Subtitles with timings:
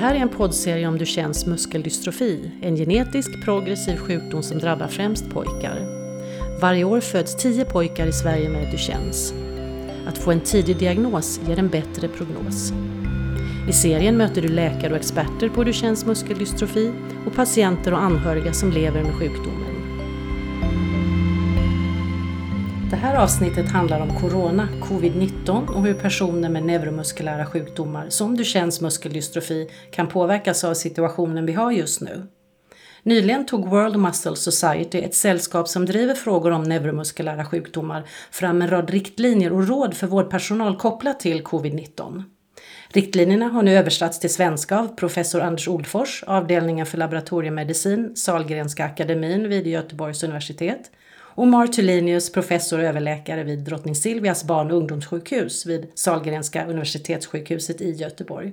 [0.00, 5.86] här är en poddserie om Duchennes muskeldystrofi, en genetisk progressiv sjukdom som drabbar främst pojkar.
[6.60, 9.34] Varje år föds 10 pojkar i Sverige med Duchennes.
[10.06, 12.72] Att få en tidig diagnos ger en bättre prognos.
[13.68, 16.92] I serien möter du läkare och experter på Duchennes muskeldystrofi
[17.26, 19.79] och patienter och anhöriga som lever med sjukdomen.
[22.90, 28.80] Det här avsnittet handlar om corona, covid-19 och hur personer med neuromuskulära sjukdomar som Duchennes
[28.80, 32.26] muskeldystrofi kan påverkas av situationen vi har just nu.
[33.02, 38.70] Nyligen tog World Muscle Society, ett sällskap som driver frågor om neuromuskulära sjukdomar, fram en
[38.70, 42.22] rad riktlinjer och råd för vårdpersonal kopplat till covid-19.
[42.88, 49.48] Riktlinjerna har nu översatts till svenska av professor Anders Oldfors, avdelningen för laboratoriemedicin, Salgrenska akademin
[49.48, 50.90] vid Göteborgs universitet
[51.34, 57.90] och Martulinius, professor och överläkare vid Drottning Silvias barn och ungdomssjukhus vid Salgrenska universitetssjukhuset i
[57.90, 58.52] Göteborg.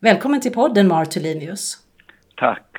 [0.00, 1.76] Välkommen till podden Martulinius.
[2.36, 2.76] Tack.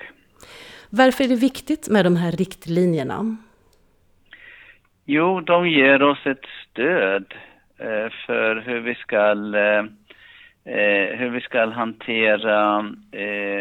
[0.89, 3.37] Varför är det viktigt med de här riktlinjerna?
[5.05, 7.33] Jo, de ger oss ett stöd
[7.77, 9.85] eh, för hur vi ska eh,
[10.75, 12.81] eh, hur vi ska hantera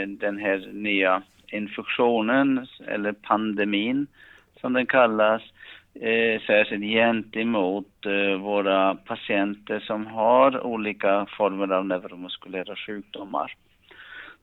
[0.07, 4.07] den här nya infektionen eller pandemin
[4.61, 5.43] som den kallas
[5.95, 13.55] Eh, särskilt gentemot eh, våra patienter som har olika former av neuromuskulära sjukdomar.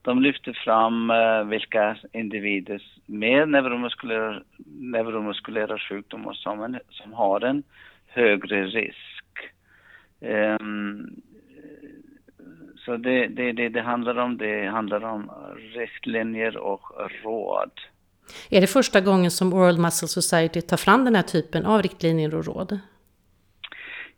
[0.02, 7.62] De lyfter fram eh, vilka individer med neuromuskulära, neuromuskulära sjukdomar som, en, som har en
[8.06, 9.24] högre risk.
[10.60, 11.22] Um,
[12.76, 15.30] så det, det, det, det handlar om, det handlar om
[15.74, 16.82] riktlinjer och
[17.22, 17.70] råd.
[18.50, 22.34] Är det första gången som World Muscle Society tar fram den här typen av riktlinjer
[22.34, 22.80] och råd?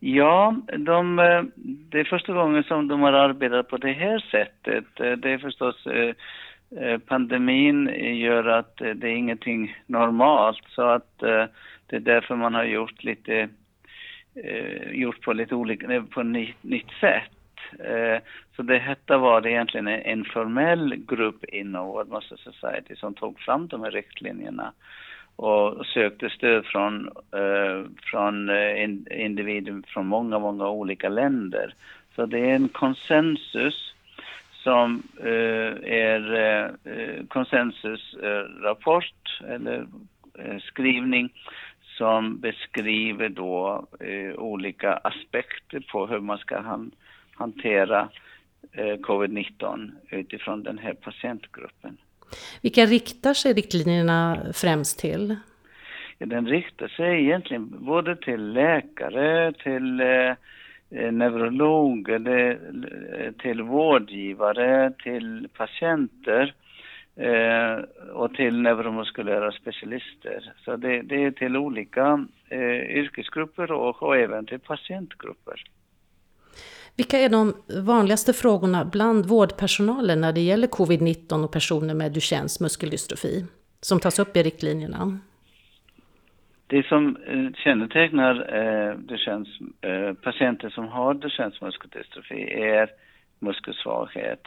[0.04, 1.42] Ja, de, eh,
[1.90, 5.00] det är första gången som de har arbetat på det här sättet.
[5.00, 11.18] Eh, det är förstås eh, pandemin gör att det är ingenting normalt så att
[11.86, 13.48] det är därför man har gjort lite
[14.90, 17.30] gjort på lite olika, på nytt sätt.
[17.78, 18.18] Eh,
[18.56, 23.68] så det hette var egentligen en formell grupp inom World Muscle Society som tog fram
[23.68, 24.72] de här riktlinjerna
[25.36, 28.84] och sökte stöd från, eh, från eh,
[29.24, 31.74] individer från många, många olika länder.
[32.14, 33.94] Så det är en konsensus
[34.52, 35.02] som
[35.94, 36.72] är
[37.28, 39.86] konsensusrapport eller
[40.60, 41.32] skrivning
[41.98, 43.86] som beskriver då
[44.36, 47.01] olika aspekter på hur man ska hantera
[47.42, 48.08] hantera
[48.72, 51.96] eh, covid-19 utifrån den här patientgruppen.
[52.62, 55.36] Vilka riktar sig riktlinjerna främst till?
[56.18, 60.34] Ja, den riktar sig egentligen både till läkare, till eh,
[60.90, 66.54] eh neurologer, eh, till vårdgivare, till patienter
[67.16, 67.74] eh,
[68.12, 70.52] och till neuromuskulära specialister.
[70.64, 75.64] Så det, det är till olika eh, yrkesgrupper och, och även till patientgrupper.
[76.96, 77.54] Vilka är de
[77.86, 83.44] vanligaste frågorna bland vårdpersonalen när det gäller covid-19 och personer med Duchennes muskeldystrofi
[83.80, 85.18] som tas upp i riktlinjerna?
[86.66, 89.48] Det som eh, kännetecknar eh, Duchennes,
[89.80, 92.90] eh, patienter som har Duchennes muskeldystrofi är
[93.38, 94.46] muskelsvaghet.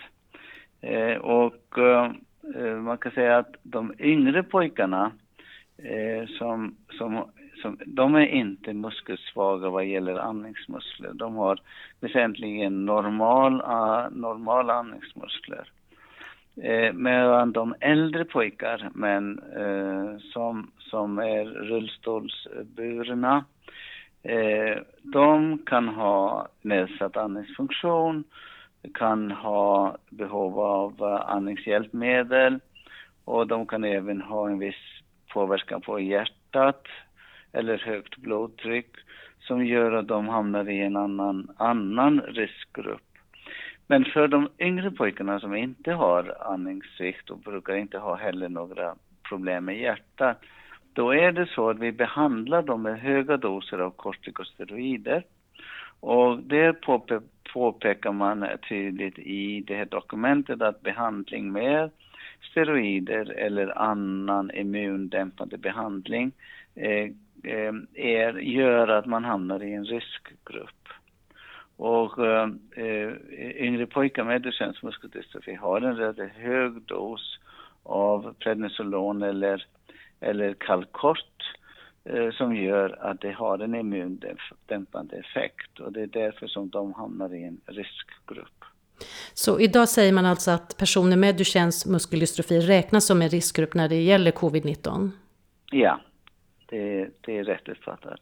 [0.82, 2.12] Eh, och eh,
[2.56, 5.12] eh man kan säga att de yngre pojkarna
[5.78, 7.30] eh, som, som
[7.66, 11.14] som, de är inte muskelsvaga vad gäller andningsmuskler.
[11.14, 11.60] De har
[12.00, 15.70] väsentligen normal, ah, normala andningsmuskler.
[16.64, 23.46] Eh, medan de äldre pojkar, men eh, som, som är rullstolsburna,
[24.24, 28.24] eh, de kan ha nedsatt andningsfunktion,
[28.94, 32.60] kan ha behov av eh, andningshjälpmedel
[33.26, 35.02] och de kan även ha en viss
[35.34, 36.88] påverkan på hjärtat
[37.56, 38.96] eller högt blodtryck
[39.40, 43.02] som gör att de hamnar i en annan, annan riskgrupp.
[43.88, 48.96] Men för de yngre pojkarna som inte har andningssvikt och brukar inte ha heller några
[49.30, 50.42] problem med hjärtat,
[50.94, 55.24] då är det så att vi behandlar dem med höga doser av kortikosteroider.
[56.00, 57.22] Och där påpe
[57.54, 61.90] påpekar man tydligt i det här dokumentet att behandling med
[62.52, 66.32] steroider eller annan immundämpande behandling
[66.76, 67.12] Eh,
[67.94, 70.70] är, gör att man hamnar i en riskgrupp.
[71.78, 72.50] Och eh,
[73.58, 77.40] yngre pojkar med Duchennes muskeldystrofi har en rätt hög dos
[77.84, 79.66] av prednisolon eller,
[80.20, 81.58] eller kalkort
[82.04, 86.94] eh, som gör att det har en immundämpande effekt och det är därför som de
[86.94, 88.64] hamnar i en riskgrupp.
[89.34, 93.90] Så idag säger man alltså att personer med Duchennes muskeldystrofi räknas som en riskgrupp när
[93.90, 95.12] det gäller covid-19?
[95.72, 96.00] Ja,
[96.78, 98.20] det, det är rätt uppfattat.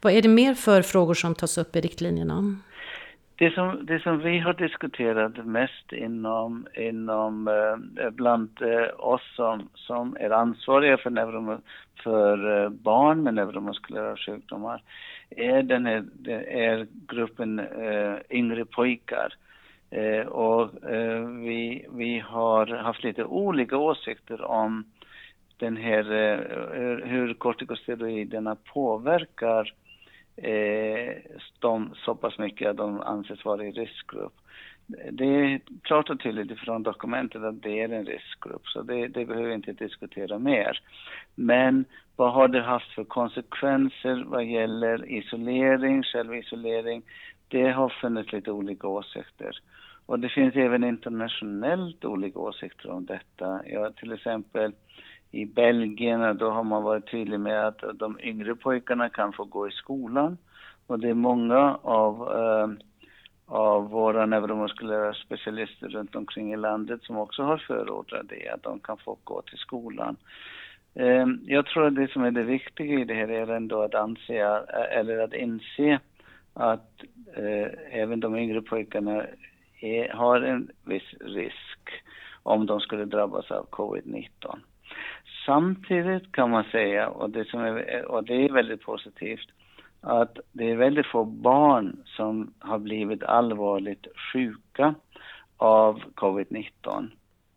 [0.00, 2.56] Vad är det mer för frågor som tas upp i riktlinjerna?
[3.36, 9.68] Det som, det som vi har diskuterat mest inom, inom eh, bland eh, oss som,
[9.74, 11.60] som är ansvariga för, neurom,
[12.02, 14.82] för eh, barn med neuromuskulära sjukdomar
[15.30, 16.04] är, den här,
[16.48, 19.34] är gruppen eh, yngre pojkar.
[20.28, 20.70] Och
[21.44, 24.84] vi, vi har haft lite olika åsikter om
[25.62, 29.74] den här, eh, hur kortikosteroiderna påverkar
[30.36, 31.16] eh,
[31.58, 34.32] de så pass mycket att de anses vara i riskgrupp.
[35.10, 39.24] Det är klart och tydligt från dokumentet att det är en riskgrupp, så det, det
[39.24, 40.80] behöver vi inte diskutera mer.
[41.34, 41.84] Men
[42.16, 47.02] vad har det haft för konsekvenser vad gäller isolering, självisolering?
[47.48, 49.58] Det har funnits lite olika åsikter.
[50.06, 53.60] Och det finns även internationellt olika åsikter om detta.
[53.66, 54.72] Ja, till exempel
[55.32, 59.68] i Belgien, då har man varit tydlig med att de yngre pojkarna kan få gå
[59.68, 60.38] i skolan.
[60.86, 62.68] Och det är många av, eh,
[63.46, 68.80] av våra neuromuskulära specialister runt omkring i landet som också har förordat det, att de
[68.80, 70.16] kan få gå till skolan.
[70.94, 73.94] Eh, jag tror att det som är det viktiga i det här är ändå att
[73.94, 76.00] anse, eh, eller att inse
[76.54, 77.02] att
[77.36, 79.26] eh, även de yngre pojkarna
[79.80, 81.90] är, har en viss risk
[82.42, 84.58] om de skulle drabbas av covid-19.
[85.46, 89.48] Samtidigt kan man säga, och det, som är, och det är väldigt positivt,
[90.00, 94.94] att det är väldigt få barn som har blivit allvarligt sjuka
[95.56, 97.08] av covid-19.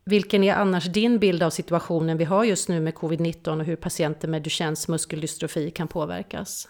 [0.06, 3.76] Vilken är annars din bild av situationen vi har just nu med covid-19 och hur
[3.76, 6.70] patienter med Duchennes muskeldystrofi kan påverkas?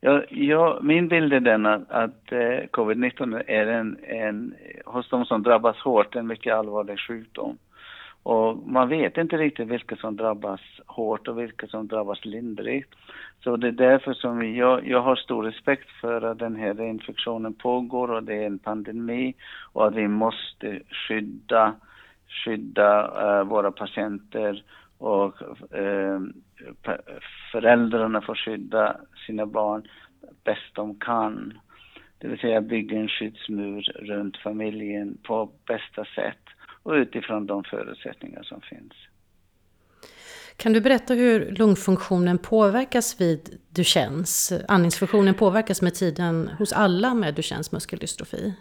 [0.00, 2.38] Ja, ja, min bild är den att, att eh,
[2.70, 4.54] covid-19 är en, en,
[4.84, 7.58] hos de som drabbas hårt, en mycket allvarlig sjukdom.
[8.24, 12.94] Och man vet inte riktigt vilka som drabbas hårt och vilka som drabbas lindrigt.
[13.42, 17.54] Så det är därför som jag, jag har stor respekt för att den här infektionen
[17.54, 19.34] pågår och det är en pandemi
[19.72, 21.74] och att vi måste skydda,
[22.44, 24.62] skydda uh, våra patienter
[24.98, 25.42] och
[25.76, 26.20] uh,
[27.52, 28.96] föräldrarna får skydda
[29.26, 29.88] sina barn
[30.44, 31.58] bäst de kan.
[32.18, 36.53] Det vill säga bygga en skyddsmur runt familjen på bästa sätt
[36.84, 38.92] och utifrån de förutsättningar som finns.
[40.56, 44.52] Kan du berätta hur lungfunktionen påverkas vid Duchennes?
[44.68, 48.54] Andningsfunktionen påverkas med tiden hos alla med Duchennes muskeldystrofi?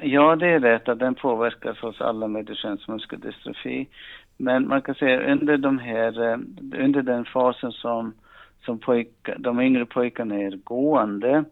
[0.00, 3.88] Ja, det är rätt att den påverkas hos alla med Duchennes muskeldystrofi.
[4.36, 6.38] Men man kan säga under de här, eh,
[6.84, 8.14] under den fasen som,
[8.64, 11.44] som pojka, de yngre pojkarna är gående,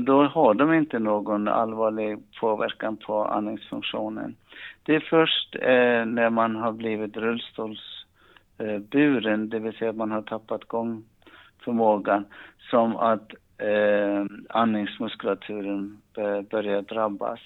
[0.00, 4.36] då har de inte någon allvarlig påverkan på andningsfunktionen.
[4.82, 10.10] Det är först eh, när man har blivit rullstolsburen, eh, det vill säga att man
[10.10, 12.24] har tappat gångförmågan,
[12.70, 15.98] som att eh, andningsmuskulaturen
[16.50, 17.40] börjar drabbas.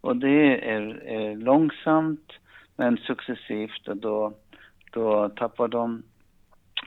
[0.00, 2.32] Och det är, är långsamt
[2.76, 4.32] men successivt och då,
[4.92, 6.02] då tappar de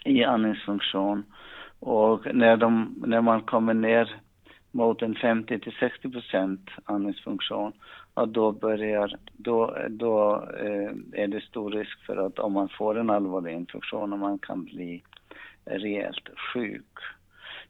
[0.05, 1.23] i andningsfunktion.
[1.79, 4.15] Och när, de, när man kommer ner
[4.75, 7.73] mot en 50 till 60 procent andningsfunktion,
[8.15, 12.99] ja, då börjar, då, då eh, är det stor risk för att om man får
[12.99, 15.03] en allvarlig infektion och man kan bli
[15.65, 16.97] rejält sjuk.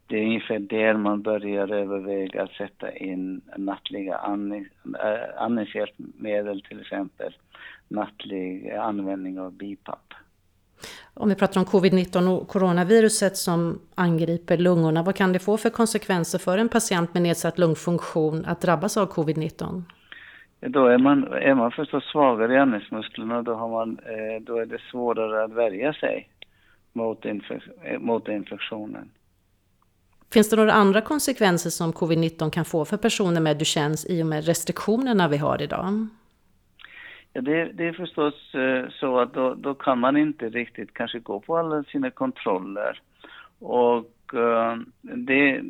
[0.08, 4.68] Det är ungefär där man börjar överväga att sätta in nattliga andning,
[5.04, 7.34] eh, andningshjälpmedel, till exempel
[7.88, 10.14] nattlig användning av BiPAP.
[11.18, 15.70] Om vi pratar om covid-19 och coronaviruset som angriper lungorna, vad kan det få för
[15.70, 19.84] konsekvenser för en patient med nedsatt lungfunktion att drabbas av covid-19?
[20.60, 24.58] Då är man, är man förstås svagare i andningsmusklerna och då, har man, eh, då
[24.58, 26.30] är det svårare att värja sig
[26.94, 27.64] mot, infek
[28.00, 29.10] mot infektionen.
[30.34, 34.28] Finns det några andra konsekvenser som covid-19 kan få för personer med Duchennes i och
[34.28, 36.08] med restriktionerna vi har idag?
[37.36, 41.20] Ja, det, det är förstås eh, så att då, då, kan man inte riktigt kanske
[41.20, 43.00] gå på alla sina kontroller.
[43.60, 45.62] Och eh, det,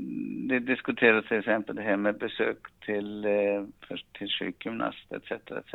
[0.48, 5.32] det diskuteras till exempel det här med besök till, eh, till sjukgymnast etc.
[5.32, 5.74] etc.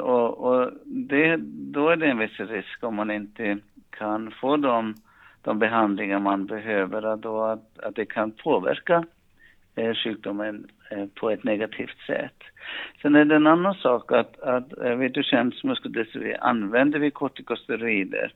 [0.00, 1.36] och, och det,
[1.72, 3.58] då är det en viss risk om man inte
[3.90, 4.94] kan få de,
[5.42, 9.04] de behandlingar man behöver, då att, att det kan påverka
[10.04, 12.42] sjukdomen Eh, på ett negativt sätt.
[13.02, 18.32] Sen är det en annan sak att, att vid Duchennes muskeldystrofi använder vi kortikosteroider.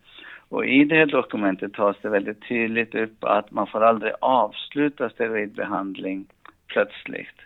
[0.48, 5.10] Och i det här dokumentet tas det väldigt tydligt upp att man får aldrig avsluta
[5.10, 6.26] steroidbehandling
[6.66, 7.40] plötsligt.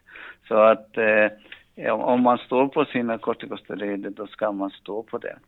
[0.48, 5.38] Så att eh, om man står på sina kortikosteroider då ska man stå på det.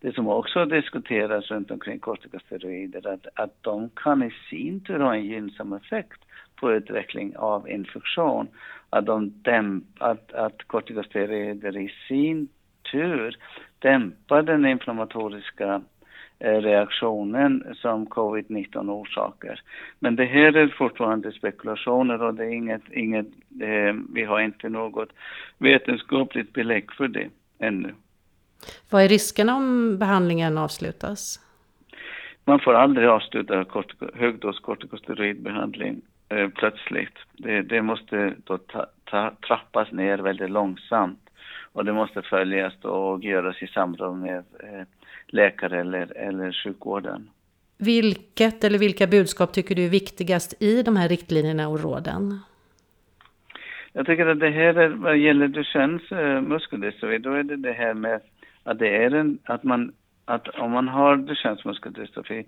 [0.00, 4.98] Det som också diskuteras runt omkring kortikosteroider är att, att de kan i sin tur
[4.98, 6.20] ha en gynnsam effekt
[6.56, 8.48] på utveckling av infektion.
[8.90, 12.48] Att, de dämp, att, att kortikosteroider i sin
[12.92, 13.36] tur
[13.78, 15.82] dämpar den inflammatoriska
[16.38, 19.60] Eh, reaktionen som covid-19 orsakar.
[19.98, 23.26] Men det här är fortfarande spekulationer och det är inget, inget
[23.60, 25.08] eh, vi har inte något
[25.58, 27.94] vetenskapligt belägg för det ännu.
[28.90, 31.40] Vad är riskerna om behandlingen avslutas?
[32.44, 33.64] Man får aldrig avsluta
[34.14, 37.18] högdos kortikosteroidbehandling eh, plötsligt.
[37.32, 41.30] Det, det måste då ta, ta, trappas ner väldigt långsamt
[41.72, 44.82] och det måste följas och göras i samråd med eh,
[45.26, 47.30] läkare eller, eller sjukvården.
[47.78, 52.40] Vilket eller vilka budskap tycker du är viktigast i de här riktlinjerna och råden?
[53.92, 57.72] Jag tycker att det här är, vad gäller Duchennes uh, muskeldystrofi, då är det det
[57.72, 58.20] här med
[58.62, 59.92] att det är en, att man,
[60.24, 62.44] att om man har Duchennes muskeldystrofi,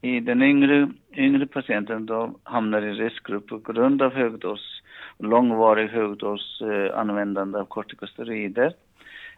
[0.00, 4.82] i den yngre, yngre patienten då hamnar i riskgrupp på grund av högdos,
[5.18, 8.72] långvarig högdos eh, användande av kortikosteroider.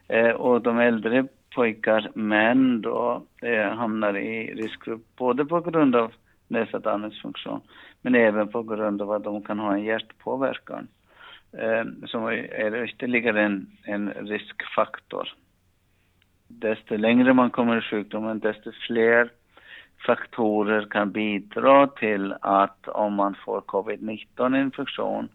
[0.08, 6.12] Eh, och de äldre pojkar, män då eh, hamnar i riskgrupp både på grund av
[6.48, 7.60] nedsatt andningsfunktion
[8.02, 10.88] men även på grund av att de kan ha en hjärtpåverkan
[11.52, 15.28] eh, som är ytterligare en, en riskfaktor.
[16.48, 19.30] Desto längre man kommer i sjukdomen, desto fler
[20.06, 25.28] faktorer kan bidra till att om man får covid-19 infektion,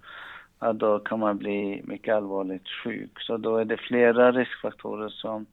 [0.74, 3.22] då kan man bli mycket allvarligt sjuk.
[3.22, 5.46] Så då är det flera riskfaktorer som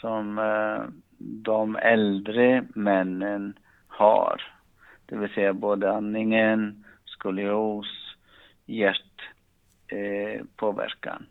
[0.00, 0.82] som eh,
[1.18, 4.42] de äldre männen har.
[5.06, 8.16] Det vill säga både andningen, skolios,
[8.66, 11.28] hjärtpåverkan eh,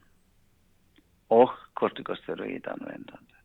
[1.27, 3.36] och kortikosteroidanvändande.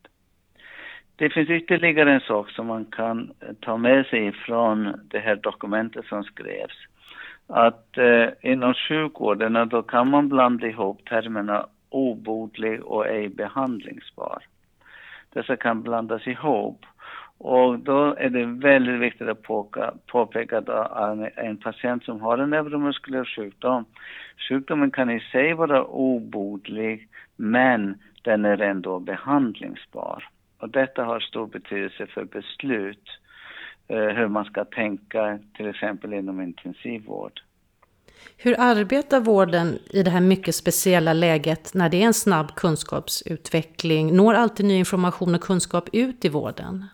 [1.22, 5.36] Det finns ytterligare en sak som man kan eh, ta med sig från det här
[5.36, 6.78] dokumentet som skrevs.
[7.46, 14.42] Att eh, inom sjukvården då kan man blanda ihop termerna obotlig och ej behandlingsbar.
[15.32, 16.86] Dessa kan blandas ihop.
[17.38, 20.68] Och då är det väldigt viktigt att påka, påpeka att
[21.36, 23.84] en patient som har en neuromuskulär sjukdom,
[24.48, 30.24] sjukdomen kan i sig vara obotlig, men den är ändå behandlingsbar.
[30.62, 33.08] Och detta har stor betydelse för beslut,
[33.88, 37.40] eh, hur man ska tänka till exempel inom intensivvård.
[38.36, 44.16] Hur arbetar vården i det här mycket speciella läget när det är en snabb kunskapsutveckling?
[44.16, 46.84] Når alltid ny information och kunskap ut i vården?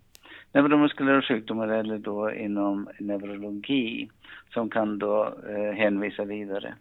[0.52, 4.10] neuromuskulära sjukdomar eller då inom neurologi
[4.54, 6.74] som kan då eh, hänvisa vidare.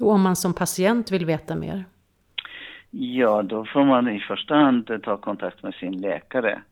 [0.00, 1.84] Och om man som patient vill veta mer?
[2.90, 6.62] Ja, då får man i första hand ta kontakt med sin läkare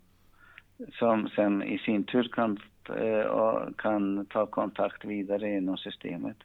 [0.98, 2.58] som sen i sin tur kan,
[2.88, 6.36] eh, kan ta kontakt vidare inom systemet.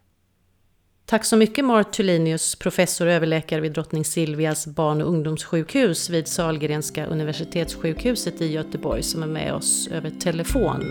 [1.06, 6.28] Tack så mycket Mart Tulinius, professor och överläkare vid Drottning Silvias barn och ungdomssjukhus vid
[6.28, 10.84] Salgrenska universitetssjukhuset i Göteborg som är med oss över telefon.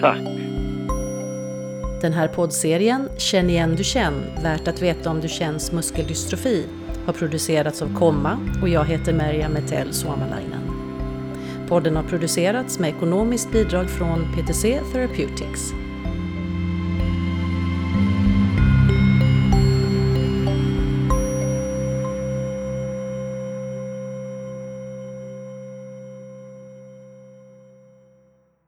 [0.00, 0.20] Tack.
[2.02, 6.66] Den här poddserien Känn igen Duchenne, värt att veta om Duchennes muskeldystrofi,
[7.06, 10.49] har producerats av Komma och jag heter Merja Metell Suomalainen.
[11.70, 15.72] Podden har producerats med ekonomiskt bidrag från PTC Therapeutics.